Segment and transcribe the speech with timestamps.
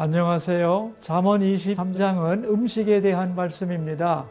[0.00, 0.92] 안녕하세요.
[1.00, 4.26] 잠언 23장은 음식에 대한 말씀입니다.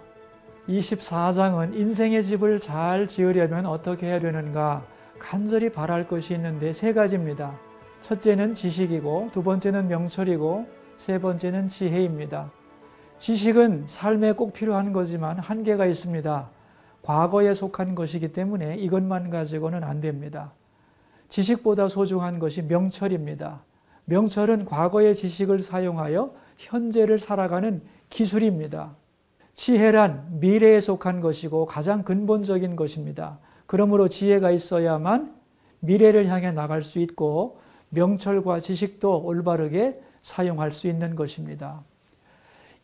[0.69, 4.85] 24장은 인생의 집을 잘 지으려면 어떻게 해야 되는가
[5.19, 7.59] 간절히 바랄 것이 있는데 세 가지입니다.
[7.99, 10.65] 첫째는 지식이고 두 번째는 명철이고
[10.95, 12.49] 세 번째는 지혜입니다.
[13.19, 16.49] 지식은 삶에 꼭 필요한 거지만 한계가 있습니다.
[17.01, 20.53] 과거에 속한 것이기 때문에 이것만 가지고는 안 됩니다.
[21.27, 23.59] 지식보다 소중한 것이 명철입니다.
[24.09, 28.95] 명철은 과거의 지식을 사용하여 현재를 살아가는 기술입니다.
[29.53, 33.39] 지혜란 미래에 속한 것이고 가장 근본적인 것입니다.
[33.65, 35.35] 그러므로 지혜가 있어야만
[35.81, 41.83] 미래를 향해 나갈 수 있고 명철과 지식도 올바르게 사용할 수 있는 것입니다.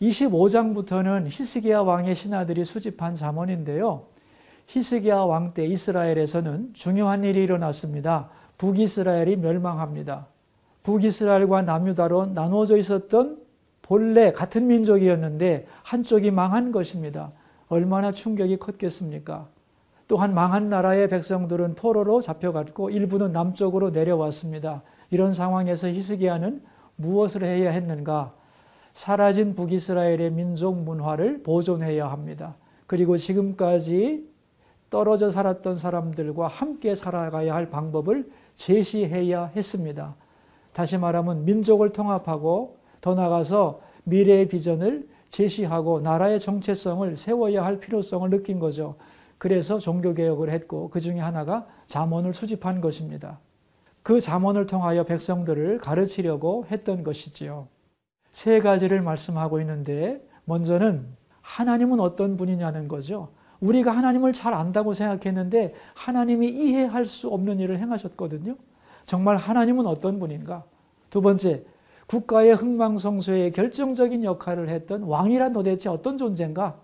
[0.02, 4.08] 25장부터는 히스기야 왕의 신하들이 수집한 잠언인데요.
[4.68, 8.30] 히스기야 왕 때 이스라엘에서는 중요한 일이 일어났습니다.
[8.58, 10.33] 북이스라엘이 멸망합니다.
[10.84, 13.42] 북이스라엘과 남유다로 나누어져 있었던
[13.82, 17.32] 본래 같은 민족이었는데 한쪽이 망한 것입니다.
[17.68, 19.48] 얼마나 충격이 컸겠습니까?
[20.08, 24.84] 또한 망한 나라의 백성들은 포로로 잡혀갔고 일부는 남쪽으로 내려왔습니다.
[25.10, 26.62] 이런 상황에서 히스기야는
[26.98, 28.34] 무엇을 해야 했는가?
[28.94, 32.56] 사라진 북이스라엘의 민족 문화를 보존해야 합니다.
[32.86, 34.30] 그리고 지금까지
[34.90, 40.16] 떨어져 살았던 사람들과 함께 살아가야 할 방법을 제시해야 했습니다.
[40.74, 48.60] 다시 말하면 민족을 통합하고 더 나아가서 미래의 비전을 제시하고 나라의 정체성을 세워야 할 필요성을 느낀
[48.60, 48.96] 거죠.
[49.38, 53.40] 그래서 종교개혁을 했고 그 중에 하나가 잠언을 수집한 것입니다.
[54.04, 57.68] 그 잠언을 통하여 백성들을 가르치려고 했던 것이지요.
[58.32, 61.08] 세 가지를 말씀하고 있는데 먼저는
[61.42, 63.30] 하나님은 어떤 분이냐는 거죠.
[63.60, 68.56] 우리가 하나님을 잘 안다고 생각했는데 하나님이 이해할 수 없는 일을 행하셨거든요.
[69.06, 70.64] 정말 하나님은 어떤 분인가?
[71.14, 71.64] 두 번째,
[72.08, 76.82] 국가의 흥망성쇠에 결정적인 역할을 했던 왕이란 도대체 어떤 존재인가?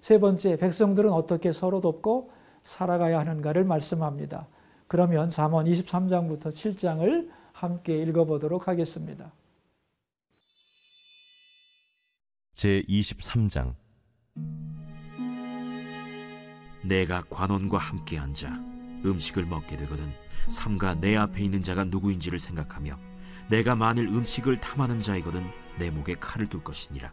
[0.00, 2.30] 세 번째, 백성들은 어떻게 서로 돕고
[2.62, 4.46] 살아가야 하는가를 말씀합니다.
[4.86, 9.32] 그러면 잠언 23장부터 7장을 함께 읽어보도록 하겠습니다.
[12.54, 13.74] 제 23장
[16.84, 18.50] 내가 관원과 함께 앉아
[19.04, 20.12] 음식을 먹게 되거든
[20.48, 23.13] 삼가 내 앞에 있는 자가 누구인지를 생각하며
[23.48, 27.12] 내가 만일 음식을 탐하는 자이거든 내 목에 칼을 둘 것이니라.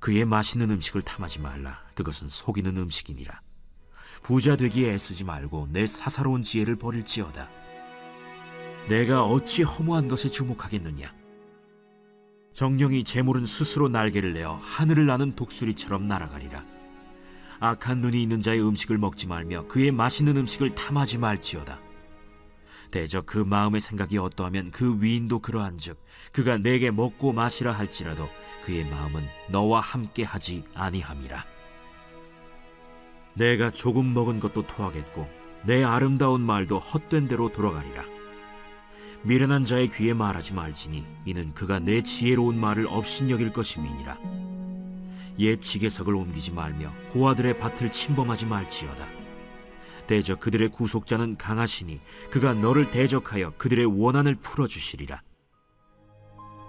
[0.00, 1.80] 그의 맛있는 음식을 탐하지 말라.
[1.94, 3.40] 그것은 속이는 음식이니라.
[4.22, 7.48] 부자 되기에 애쓰지 말고 내 사사로운 지혜를 버릴지어다.
[8.88, 11.14] 내가 어찌 허무한 것에 주목하겠느냐?
[12.52, 16.64] 정령이 재물은 스스로 날개를 내어 하늘을 나는 독수리처럼 날아가리라.
[17.60, 21.80] 악한 눈이 있는 자의 음식을 먹지 말며 그의 맛있는 음식을 탐하지 말지어다.
[22.92, 25.98] 대저 그 마음의 생각이 어떠하면 그 위인도 그러한즉
[26.30, 28.28] 그가 내게 먹고 마시라 할지라도
[28.64, 31.44] 그의 마음은 너와 함께 하지 아니함이라.
[33.34, 35.26] 내가 조금 먹은 것도 토하겠고
[35.64, 38.04] 내 아름다운 말도 헛된 대로 돌아가리라.
[39.22, 44.18] 미련한 자의 귀에 말하지 말지니 이는 그가 내 지혜로운 말을 업신여길 것임이니라.
[45.38, 49.21] 옛 지게석을 옮기지 말며 고아들의 밭을 침범하지 말지어다.
[50.06, 55.22] 대적 그들의 구속자는 강하시니 그가 너를 대적하여 그들의 원한을 풀어주시리라.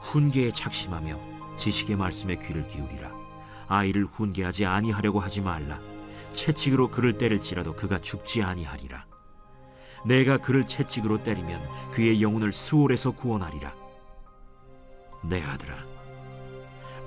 [0.02, 3.12] 훈계에 착심하며 지식의 말씀에 귀를 기울이라.
[3.68, 5.80] 아이를 훈계하지 아니하려고 하지 말라.
[6.34, 9.06] 채찍으로 그를 때릴지라도 그가 죽지 아니하리라.
[10.06, 11.62] 내가 그를 채찍으로 때리면
[11.92, 13.74] 그의 영혼을 수월에서 구원하리라.
[15.24, 15.94] 내 아들아.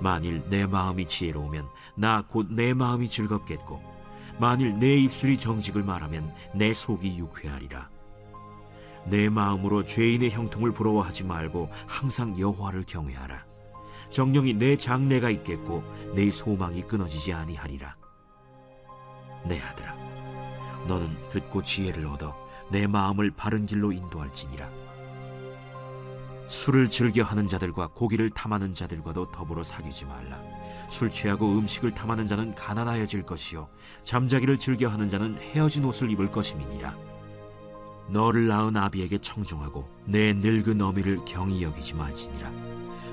[0.01, 3.96] 만일 내 마음이 지혜로우면 나 곧 내 마음이 즐겁겠고
[4.39, 7.89] 만일 내 입술이 정직을 말하면 내 속이 유쾌하리라.
[9.07, 13.45] 내 마음으로 죄인의 형통을 부러워하지 말고 항상 여호와를 경외하라.
[14.11, 15.83] 정령이 내 장래가 있겠고
[16.15, 17.97] 내 소망이 끊어지지 아니하리라.
[19.45, 19.95] 내 아들아
[20.87, 22.37] 너는 듣고 지혜를 얻어
[22.71, 24.69] 내 마음을 바른 길로 인도할지니라
[26.49, 30.41] 술을 즐겨 하는 자들과 고기를 탐하는 자들과도 더불어 사귀지 말라.
[30.89, 33.69] 술 취하고 음식을 탐하는 자는 가난하여질 것이요
[34.05, 36.97] 잠자기를 즐겨 하는 자는 헤어진 옷을 입을 것임이니라.
[38.09, 42.53] 너를 낳은 아비에게 청종하고 내 늙은 어미를 경히 여기지 말지니라.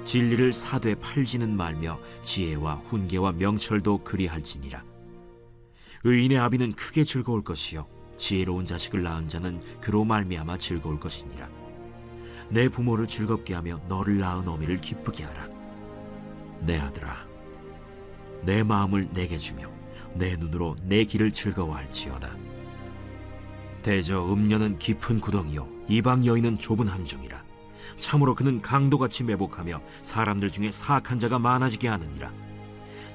[0.05, 4.83] 진리를 사되 팔지는 말며 지혜와 훈계와 명철도 그리할지니라.
[6.03, 7.87] 의인의 아비는 크게 즐거울 것이요
[8.17, 11.62] 지혜로운 자식을 낳은 자는 그로 말미암아 즐거울 것이니라.
[12.49, 15.47] 내 부모를 즐겁게 하며 너를 낳은 어미를 기쁘게 하라.
[16.61, 17.25] 내 아들아,
[18.43, 19.69] 내 마음을 내게 주며
[20.13, 22.35] 내 눈으로 내 길을 즐거워할지어다.
[23.81, 27.43] 대저 음녀는 깊은 구덩이요 이방 여인은 좁은 함정이라.
[27.99, 32.31] 참으로 그는 강도같이 매복하며 사람들 중에 사악한 자가 많아지게 하느니라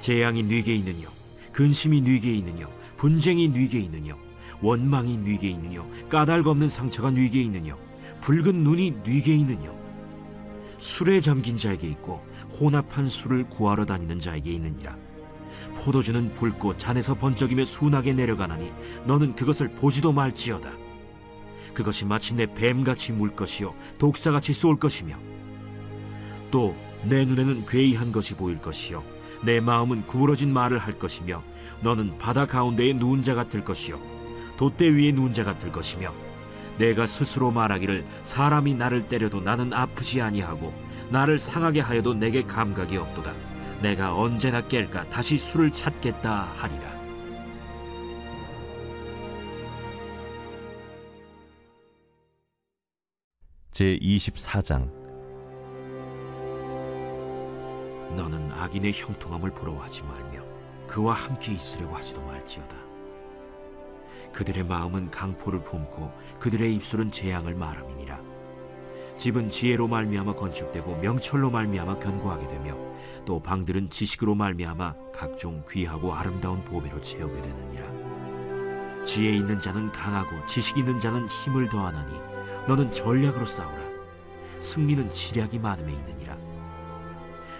[0.00, 1.08] 재앙이 네게 있느뇨
[1.52, 4.16] 근심이 네게 있느뇨 분쟁이 네게 있느뇨
[4.60, 7.76] 원망이 네게 있느뇨 까닭 없는 상처가 네게 있느뇨
[8.20, 9.76] 붉은 눈이 네게 있느뇨?
[10.78, 12.22] 술에 잠긴 자에게 있고
[12.60, 14.96] 혼합한 술을 구하러 다니는 자에게 있느니라.
[15.74, 18.72] 포도주는 붉고 잔에서 번쩍이며 순하게 내려가나니
[19.06, 20.70] 너는 그것을 보지도 말지어다.
[21.74, 25.16] 그것이 마침내 뱀같이 물 것이요 독사같이 쏠 것이며
[26.50, 26.74] 또
[27.04, 29.02] 내 눈에는 괴이한 것이 보일 것이요
[29.44, 31.42] 내 마음은 구부러진 말을 할 것이며
[31.80, 34.00] 너는 바다 가운데에 누운 자 같을 것이요
[34.56, 36.12] 돛대 위에 누운 자 같을 것이며
[36.78, 40.72] 내가 스스로 말하기를 사람이 나를 때려도 나는 아프지 아니하고
[41.10, 43.34] 나를 상하게 하여도 내게 감각이 없도다.
[43.82, 46.98] 내가 언제나 깰까 다시 술을 찾겠다 하리라.
[53.72, 54.90] 제 24장.
[58.16, 60.42] 너는 악인의 형통함을 부러워하지 말며
[60.88, 62.97] 그와 함께 있으려고 하지도 말지어다.
[64.32, 68.20] 그들의 마음은 강포를 품고 그들의 입술은 재앙을 말함이니라.
[69.16, 72.76] 집은 지혜로 말미암아 건축되고 명철로 말미암아 견고하게 되며
[73.24, 79.04] 또 방들은 지식으로 말미암아 각종 귀하고 아름다운 보배로 채우게 되느니라.
[79.04, 82.14] 지혜 있는 자는 강하고 지식 있는 자는 힘을 더하나니
[82.68, 83.88] 너는 전략으로 싸우라.
[84.60, 86.36] 승리는 지략이 많음에 있느니라.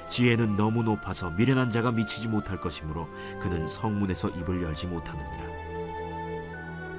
[0.07, 3.09] 지혜는 너무 높아서 미련한 자가 미치지 못할 것이므로
[3.41, 5.58] 그는 성문에서 입을 열지 못하느니라.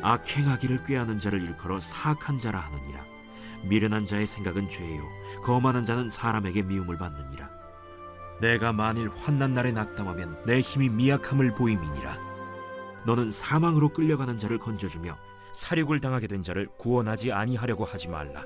[0.02, 3.06] 악행하기를 꾀하는 자를 일컬어 사악한 자라 하느니라.
[3.64, 5.04] 미련한 자의 생각은 죄요,
[5.44, 7.50] 거만한 자는 사람에게 미움을 받느니라.
[8.42, 12.18] 내가 만일 환난 날에 낙담하면 내 힘이 미약함을 보임이니라.
[13.06, 15.18] 너는 사망으로 끌려가는 자를 건져주며
[15.54, 18.44] 사륙을 당하게 된 자를 구원하지 아니하려고 하지 말라.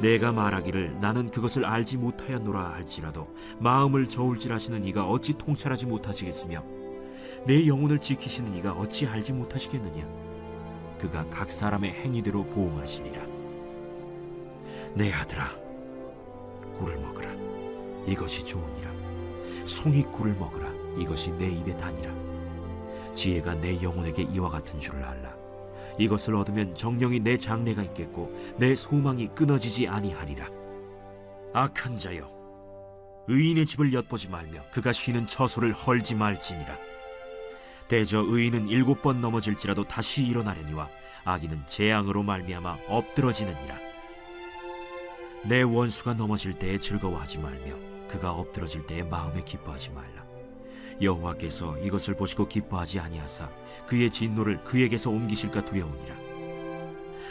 [0.00, 6.64] 내가 말하기를 나는 그것을 알지 못하였노라 할지라도 마음을 저울질하시는 이가 어찌 통찰하지 못하시겠으며
[7.46, 10.06] 내 영혼을 지키시는 이가 어찌 알지 못하시겠느냐?
[10.98, 13.24] 그가 각 사람의 행위대로 보응하시리라.
[14.94, 15.50] 내 아들아
[16.78, 17.30] 꿀을 먹으라.
[18.06, 18.90] 이것이 좋으니라.
[19.64, 20.70] 송이 꿀을 먹으라.
[20.98, 22.12] 이것이 내 입에 다니라.
[23.14, 25.34] 지혜가 내 영혼에게 이와 같은 줄을 알라.
[25.98, 30.48] 이것을 얻으면 정령이 내 장래가 있겠고 내 소망이 끊어지지 아니하리라.
[31.52, 32.30] 악한 자여,
[33.28, 36.89] 의인의 집을 엿보지 말며 그가 쉬는 처소를 헐지 말지니라.
[37.90, 40.88] 대저 의인은 일곱 번 넘어질지라도 다시 일어나려니와
[41.24, 43.76] 악인은 재앙으로 말미암아 엎드러지느니라.
[45.48, 47.74] 내 원수가 넘어질 때에 즐거워하지 말며
[48.06, 50.24] 그가 엎드러질 때에 마음에 기뻐하지 말라.
[51.02, 53.50] 여호와께서 이것을 보시고 기뻐하지 아니하사
[53.88, 56.14] 그의 진노를 그에게서 옮기실까 두려우니라.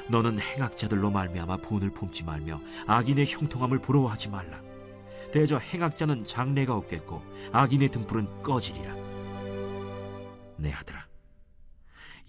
[0.09, 4.61] 너는 행악자들로 말미암아 분을 품지 말며 악인의 형통함을 부러워하지 말라.
[5.31, 7.21] 대저 행악자는 장래가 없겠고
[7.53, 9.08] 악인의 등불은 꺼지리라.
[10.59, 11.07] 내 아들아,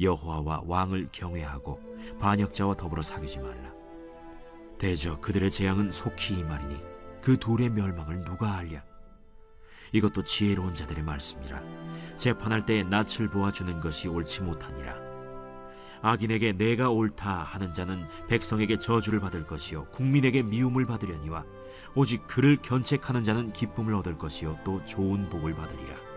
[0.00, 1.80] 여호와와 왕을 경외하고
[2.18, 3.72] 반역자와 더불어 사귀지 말라.
[4.78, 6.80] 대저 그들의 재앙은 속히 이말이니
[7.22, 8.82] 그 둘의 멸망을 누가 알랴?
[9.92, 11.62] 이것도 지혜로운 자들의 말씀이라
[12.16, 14.96] 재판할 때에 낯을 보아주는 것이 옳지 못하니라
[16.02, 21.44] 악인에게 내가 옳다 하는 자는 백성에게 저주를 받을 것이요 국민에게 미움을 받으려니와
[21.94, 26.09] 오직 그를 견책하는 자는 기쁨을 얻을 것이요 또 좋은 복을 받으리라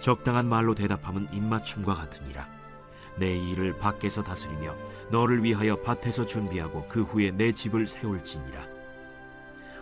[0.00, 2.48] 적당한 말로 대답함은 입맞춤과 같으니라
[3.16, 4.74] 내 일을 밖에서 다스리며
[5.10, 8.80] 너를 위하여 밭에서 준비하고 그 후에 내 집을 세울지니라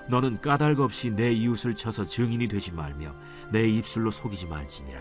[0.08, 3.14] 너는 까닭 없이 내 이웃을 쳐서 증인이 되지 말며
[3.50, 5.00] 내 입술로 속이지 말지니라.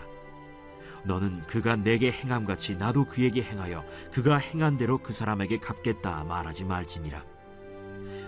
[1.04, 6.64] 너는 그가 내게 행함 같이 나도 그에게 행하여 그가 행한 대로 그 사람에게 갚겠다 말하지
[6.64, 7.24] 말지니라.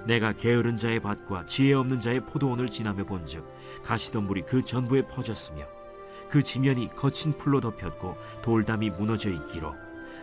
[0.06, 3.46] 내가 게으른 자의 밭과 지혜 없는 자의 포도원을 지나며 본즉
[3.82, 5.66] 가시덤불이 그 전부에 퍼졌으며
[6.30, 9.74] 그 지면이 거친 풀로 덮였고 돌담이 무너져 있기로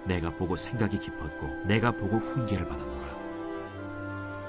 [0.06, 3.18] 내가 보고 생각이 깊었고 내가 보고 훈계를 받았노라.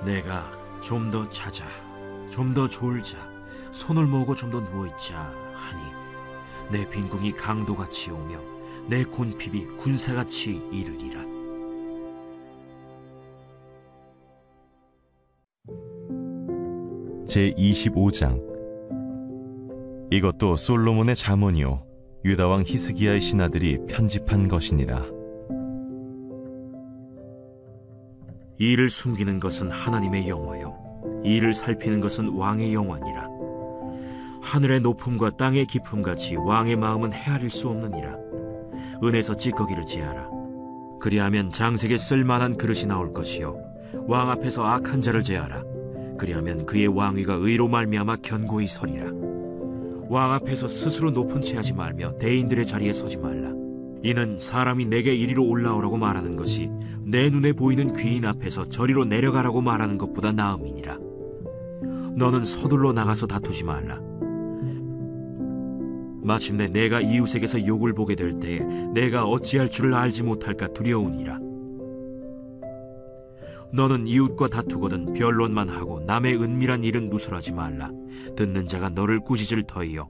[0.04, 0.50] 내가
[0.80, 1.66] 좀더 찾아
[2.30, 3.18] 좀더 졸자
[3.72, 5.18] 손을 모으고 좀 더 누워 있자
[5.52, 5.82] 하니
[6.70, 8.40] 내 빈궁이 강도같이 오며
[8.86, 11.20] 내 곤핍이 군사같이 이르리라
[17.26, 18.57] 제 25장
[20.10, 21.84] 이것도 솔로몬의 잠언이요.
[22.24, 25.04] 유다 왕 히스기야의 신하들이 편집한 것이니라.
[28.58, 30.76] 이를 숨기는 것은 하나님의 영화요.
[31.24, 33.28] 이를 살피는 것은 왕의 영화니라.
[34.40, 38.16] 하늘의 높음과 땅의 깊음 같이 왕의 마음은 헤아릴 수 없느니라.
[39.04, 40.28] 은에서 찌꺼기를 제하라.
[41.00, 43.56] 그리하면 장색에 쓸만한 그릇이 나올 것이요.
[44.06, 45.62] 왕 앞에서 악한 자를 제하라.
[46.18, 49.27] 그리하면 그의 왕위가 의로 말미암아 견고히 서리라
[50.08, 53.52] 왕 앞에서 스스로 높은 채 하지 말며 대인들의 자리에 서지 말라.
[54.02, 56.70] 이는 사람이 내게 이리로 올라오라고 말하는 것이
[57.04, 60.98] 내 눈에 보이는 귀인 앞에서 저리로 내려가라고 말하는 것보다 나음이니라.
[62.16, 64.00] 너는 서둘러 나가서 다투지 말라.
[66.22, 68.60] 마침내 내가 이웃에게서 욕을 보게 될 때에
[68.92, 71.38] 내가 어찌할 줄을 알지 못할까 두려우니라
[73.72, 77.90] 너는 이웃과 다투거든 변론만 하고 남의 은밀한 일은 누설하지 말라.
[78.36, 80.08] 듣는 자가 너를 꾸짖을 터이요.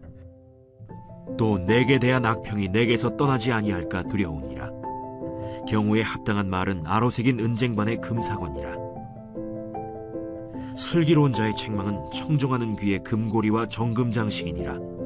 [1.36, 4.70] 또 내게 대한 악평이 내게서 떠나지 아니할까 두려우니라.
[5.68, 8.76] 경우에 합당한 말은 아로새긴 은쟁반의 금사건이라.
[10.76, 14.97] 슬기로운 자의 책망은 청정하는 귀의 금고리와 정금장식이니라.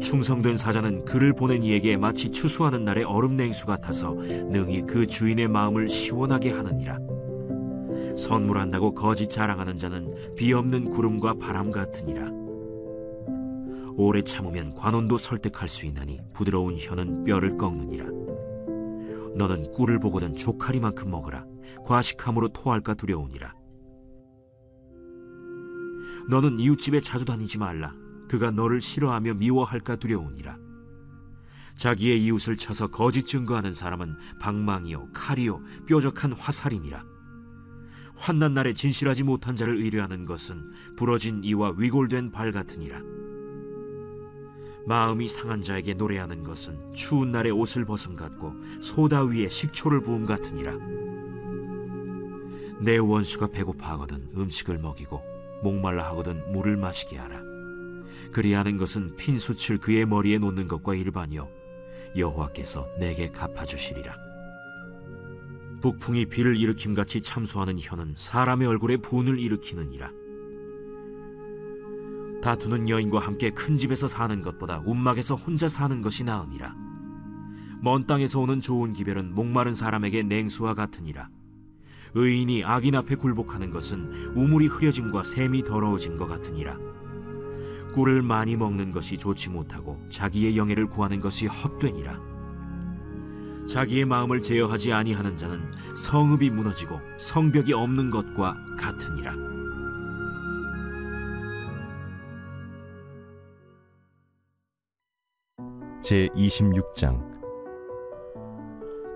[0.00, 5.88] 충성된 사자는 그를 보낸 이에게 마치 추수하는 날의 얼음 냉수 같아서 능히 그 주인의 마음을
[5.88, 6.98] 시원하게 하느니라.
[8.16, 12.30] 선물한다고 거짓 자랑하는 자는 비 없는 구름과 바람 같으니라.
[13.96, 18.06] 오래 참으면 관원도 설득할 수 있나니 부드러운 혀는 뼈를 꺾느니라.
[19.36, 21.44] 너는 꿀을 보거든 조카리만큼 먹으라.
[21.84, 23.54] 과식함으로 토할까 두려우니라.
[26.30, 27.92] 너는 이웃집에 자주 다니지 말라.
[28.28, 30.58] 그가 너를 싫어하며 미워할까 두려우니라.
[31.76, 37.04] 자기의 이웃을 쳐서 거짓 증거하는 사람은 방망이요 칼이요 뾰족한 화살이니라.
[38.16, 43.00] 환난 날에 진실하지 못한 자를 의뢰하는 것은 부러진 이와 위골된 발 같으니라.
[44.86, 50.72] 마음이 상한 자에게 노래하는 것은 추운 날에 옷을 벗음 같고 소다 위에 식초를 부음 같으니라.
[52.80, 55.22] 내 원수가 배고파하거든 음식을 먹이고
[55.62, 57.47] 목말라 하거든 물을 마시게 하라.
[58.32, 61.48] 그리하는 것은 핀수칠 그의 머리에 놓는 것과 일반이요.
[62.16, 64.16] 여호와께서 내게 갚아주시리라.
[65.80, 70.10] 북풍이 비를 일으킴 같이 참소하는 혀는 사람의 얼굴에 분을 일으키느니라.
[72.42, 76.74] 다투는 여인과 함께 큰 집에서 사는 것보다 움막에서 혼자 사는 것이 나으니라.
[77.80, 81.28] 먼 땅에서 오는 좋은 기별은 목마른 사람에게 냉수와 같으니라.
[82.14, 86.78] 의인이 악인 앞에 굴복하는 것은 우물이 흐려짐과 샘이 더러워짐과 같으니라
[87.94, 92.20] 꿀을 많이 먹는 것이 좋지 못하고 자기의 영예를 구하는 것이 헛되니라.
[93.68, 95.60] 자기의 마음을 제어하지 아니하는 자는
[95.94, 99.34] 성읍이 무너지고 성벽이 없는 것과 같으니라.
[106.02, 107.28] 제 26장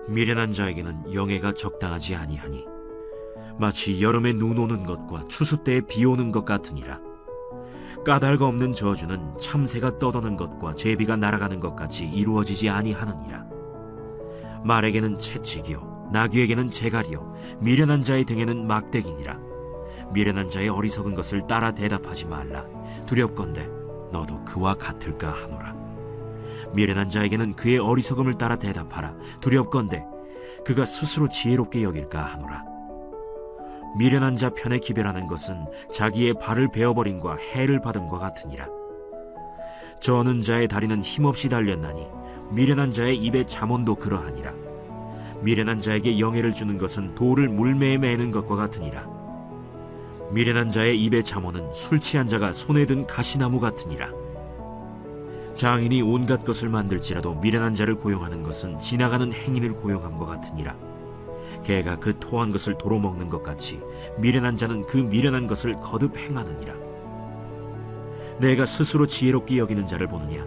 [0.09, 2.65] 미련한 자에게는 영예가 적당하지 아니하니
[3.57, 7.12] 마치 여름에 눈 오는 것과 추수 때에 비 오는 것 같으니라.
[8.05, 13.45] 까닭 없는 저주는 참새가 떠도는 것과 제비가 날아가는 것 같이 이루어지지 아니하느니라.
[14.65, 19.39] 말에게는 채찍이요, 나귀에게는 재갈이요, 미련한 자의 등에는 막대기니라.
[20.13, 22.65] 미련한 자의 어리석은 것을 따라 대답하지 말라.
[23.05, 23.69] 두렵건대
[24.11, 25.73] 너도 그와 같을까 하노라.
[26.73, 29.15] 미련한 자에게는 그의 어리석음을 따라 대답하라.
[29.39, 30.03] 두렵건대
[30.65, 32.72] 그가 스스로 지혜롭게 여길까 하노라.
[33.95, 38.67] 미련한 자 편에 기별하는 것은 자기의 발을 베어버림과 해를 받음과 같으니라.
[39.99, 42.07] 저는 자의 다리는 힘없이 달렸나니
[42.51, 44.53] 미련한 자의 입에 잠언도 그러하니라.
[45.41, 49.07] 미련한 자에게 영예를 주는 것은 돌을 물매에 매는 것과 같으니라.
[50.31, 54.09] 미련한 자의 입에 잠언은 술 취한 자가 손에 든 가시나무 같으니라.
[55.55, 60.75] 장인이 온갖 것을 만들지라도 미련한 자를 고용하는 것은 지나가는 행인을 고용함과 같으니라.
[61.63, 63.79] 개가 그 토한 것을 도로 먹는 것 같이
[64.17, 66.73] 미련한 자는 그 미련한 것을 거듭 행하느니라.
[68.39, 70.45] 내가 스스로 지혜롭게 여기는 자를 보느냐?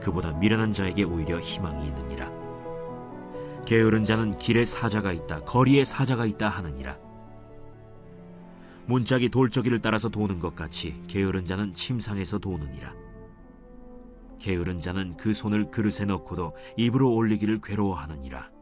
[0.00, 2.30] 그보다 미련한 자에게 오히려 희망이 있느니라.
[3.64, 6.98] 게으른 자는 길에 사자가 있다, 거리에 사자가 있다 하느니라.
[8.86, 12.92] 문짝이 돌저기를 따라서 도는 것 같이 게으른 자는 침상에서 도느니라.
[14.38, 18.53] 게으른 자는 그 손을 그릇에 넣고도 입으로 올리기를 괴로워하느니라.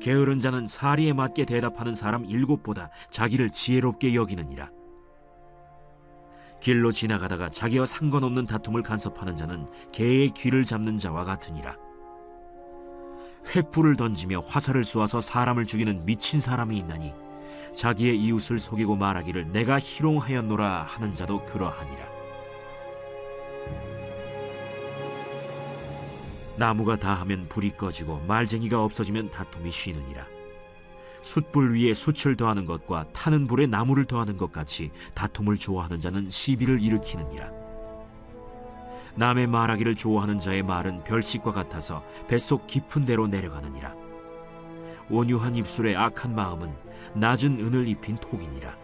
[0.00, 4.70] 게으른 자는 사리에 맞게 대답하는 사람 일곱보다 자기를 지혜롭게 여기느니라.
[6.60, 11.76] 길로 지나가다가 자기와 상관없는 다툼을 간섭하는 자는 개의 귀를 잡는 자와 같으니라.
[13.44, 17.12] 횃불을 던지며 화살을 쏘아서 사람을 죽이는 미친 사람이 있나니
[17.74, 22.14] 자기의 이웃을 속이고 말하기를 내가 희롱하였노라 하는 자도 그러하니라.
[26.56, 30.26] 나무가 다하면 불이 꺼지고 말쟁이가 없어지면 다툼이 쉬느니라.
[31.22, 36.82] 숯불 위에 숯을 더하는 것과 타는 불에 나무를 더하는 것 같이 다툼을 좋아하는 자는 시비를
[36.82, 37.50] 일으키느니라.
[39.16, 43.94] 남의 말하기를 좋아하는 자의 말은 별식과 같아서 뱃속 깊은 데로 내려가느니라.
[45.10, 46.72] 온유한 입술의 악한 마음은
[47.14, 48.76] 낮은 은을 입힌 톡이니라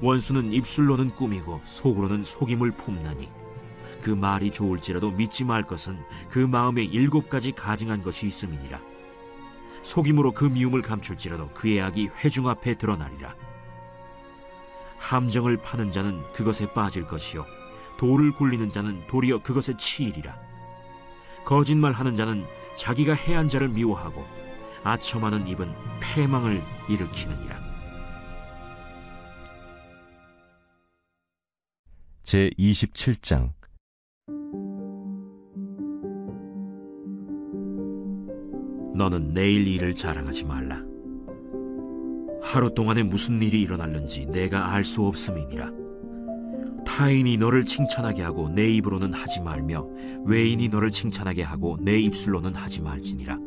[0.00, 3.28] 원수는 입술로는 꾸미고 속으로는 속임을 품나니
[4.02, 8.80] 그 말이 좋을지라도 믿지 말 것은 그 마음에 일곱 가지 가증한 것이 있음이니라.
[9.82, 13.34] 속임으로 그 미움을 감출지라도 그의 악이 회중 앞에 드러나리라.
[14.98, 17.46] 함정을 파는 자는 그것에 빠질 것이요
[17.96, 20.38] 돌을 굴리는 자는 도리어 그것에 치이리라.
[21.44, 22.44] 거짓말하는 자는
[22.76, 24.24] 자기가 해한 자를 미워하고
[24.84, 27.58] 아첨하는 입은 패망을 일으키느니라.
[32.22, 33.52] 제 27장
[38.98, 40.82] 너는 내일 일을 자랑하지 말라.
[42.42, 45.70] 하루 동안에 무슨 일이 일어날는지 내가 알 수 없음이니라.
[46.84, 49.86] 타인이 너를 칭찬하게 하고 내 입으로는 하지 말며
[50.24, 53.38] 외인이 너를 칭찬하게 하고 내 입술로는 하지 말지니라.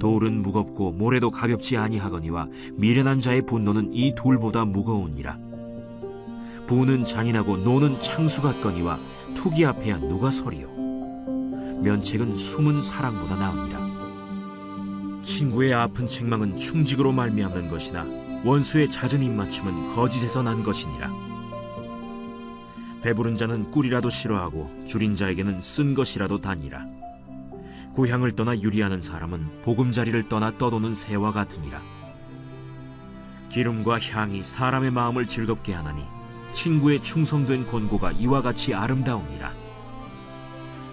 [0.00, 5.38] 돌은 무겁고 모래도 가볍지 아니하거니와 미련한 자의 분노는 이 둘보다 무거우니라.
[6.66, 8.98] 부는 잔인하고 노는 창수 같거니와
[9.34, 10.68] 투기 앞에야 누가 서리요.
[11.82, 13.91] 면책은 숨은 사랑보다 나으니라.
[15.22, 18.04] 친구의 아픈 책망은 충직으로 말미암는 것이나
[18.44, 21.10] 원수의 잦은 입맞춤은 거짓에서 난 것이니라.
[23.02, 26.86] 배부른 자는 꿀이라도 싫어하고 줄인 자에게는 쓴 것이라도 다니라.
[27.94, 31.80] 고향을 떠나 유리하는 사람은 보금자리를 떠나 떠도는 새와 같으니라.
[33.50, 36.02] 기름과 향이 사람의 마음을 즐겁게 하나니
[36.52, 39.52] 친구의 충성된 권고가 이와 같이 아름다우니라.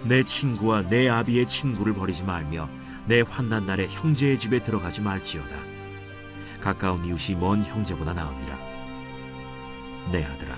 [0.04, 2.68] 내 친구와 내 아비의 친구를 버리지 말며
[3.10, 5.56] 내 환난 날에 형제의 집에 들어가지 말지어다.
[6.60, 8.56] 가까운 이웃이 먼 형제보다 나으니라.
[10.12, 10.56] 내 아들아,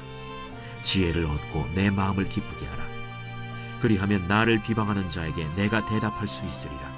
[0.83, 2.85] 지혜를 얻고 내 마음을 기쁘게 하라.
[3.81, 6.93] 그리하면 나를 비방하는 자에게 내가 대답할 수 있으리라.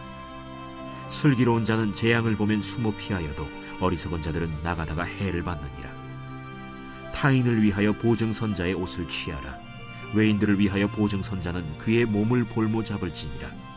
[1.07, 3.47] 슬기로운 자는 재앙을 보면 숨어 피하여도
[3.79, 5.89] 어리석은 자들은 나가다가 해를 받느니라.
[7.15, 9.57] 타인을 위하여 보증선자의 옷을 취하라.
[10.15, 13.74] 외인들을 위하여 보증선자는 그의 몸을 볼모 잡을지니라.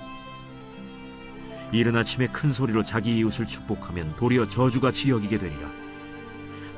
[1.72, 5.70] 이른 아침에 큰 소리로 자기 이웃을 축복하면 도리어 저주같이 여기게 되리라.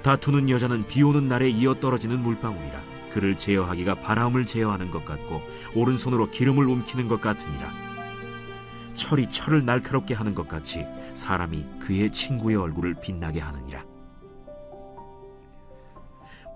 [0.02, 2.82] 다투는 여자는 비 오는 날에 이어 떨어지는 물방울이라.
[3.12, 5.42] 그를 제어하기가 바람을 제어하는 것 같고
[5.76, 7.72] 오른손으로 기름을 움키는 것 같으니라.
[8.94, 13.84] 철이 철을 날카롭게 하는 것 같이 사람이 그의 친구의 얼굴을 빛나게 하느니라.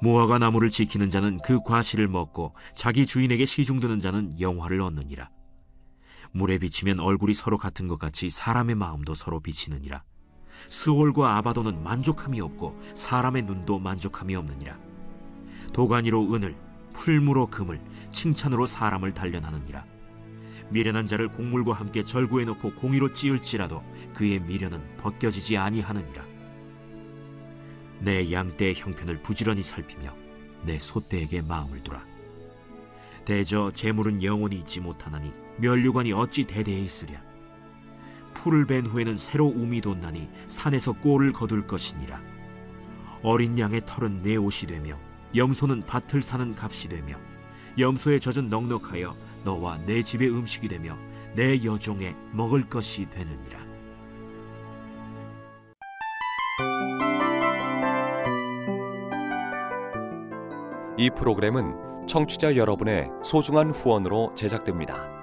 [0.01, 5.29] 무화과 나무를 지키는 자는 그 과실을 먹고 자기 주인에게 시중드는 자는 영화를 얻느니라.
[6.33, 10.03] 물에 비치면 얼굴이 서로 같은 것 같이 사람의 마음도 서로 비치느니라.
[10.67, 14.77] 스올과 아바도는 만족함이 없고 사람의 눈도 만족함이 없느니라.
[15.73, 16.55] 도가니로 은을,
[16.93, 19.85] 풀무로 금을, 칭찬으로 사람을 단련하느니라.
[20.69, 23.83] 미련한 자를 곡물과 함께 절구해 놓고 공의로 찌을지라도
[24.15, 26.25] 그의 미련은 벗겨지지 아니하느니라.
[27.99, 30.15] 내 양떼의 형편을 부지런히 살피며
[30.63, 32.03] 내 소떼에게 마음을 두라.
[33.25, 37.21] 대저 재물은 영원히 있지 못하나니 면류관이 어찌 대대에 있으랴.
[38.33, 42.21] 풀을 벤 후에는 새로 움이 돋나니 산에서 꼴을 거둘 것이니라.
[43.21, 44.97] 어린 양의 털은 내 옷이 되며
[45.35, 47.17] 염소는 밭을 사는 값이 되며
[47.79, 50.97] 염소의 젖은 넉넉하여 너와 내 집의 음식이 되며
[51.35, 53.63] 내 여종의 먹을 것이 되느니라.
[60.97, 65.22] 이 프로그램은 청취자 여러분의 소중한 후원으로 제작됩니다.